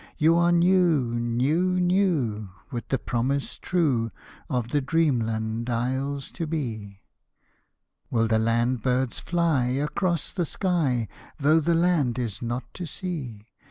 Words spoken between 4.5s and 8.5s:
the dreamland isles to be. Will the